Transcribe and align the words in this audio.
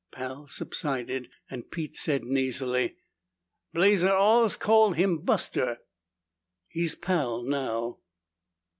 Pal 0.11 0.47
subsided 0.47 1.29
and 1.47 1.69
Pete 1.69 1.95
said 1.95 2.23
nasally, 2.23 2.97
"Blazer 3.71 4.07
allus 4.07 4.57
call't 4.57 4.97
him 4.97 5.19
Buster." 5.19 5.77
"He's 6.67 6.95
Pal 6.95 7.43
now." 7.43 7.99